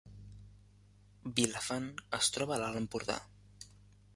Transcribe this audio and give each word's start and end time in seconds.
Vilafant 1.39 1.85
es 2.19 2.33
troba 2.39 2.57
a 2.57 2.59
l’Alt 2.63 2.81
Empordà 2.81 3.19